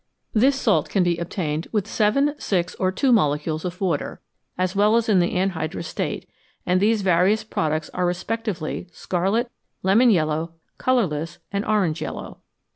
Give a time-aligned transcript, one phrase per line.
[0.33, 4.19] This salt can be obtained with seven, six, or two molecules of water,
[4.57, 6.27] as well as in the anhydrous state,
[6.65, 9.51] and these various products are respectively scarlet,
[9.83, 12.39] lemon yellow, colourless, and orange yellow.